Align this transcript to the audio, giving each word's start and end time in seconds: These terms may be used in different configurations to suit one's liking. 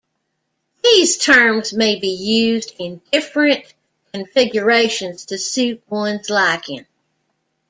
These 0.83 1.19
terms 1.19 1.73
may 1.73 1.99
be 1.99 2.07
used 2.07 2.73
in 2.79 3.03
different 3.11 3.71
configurations 4.11 5.25
to 5.25 5.37
suit 5.37 5.83
one's 5.89 6.27
liking. 6.27 6.87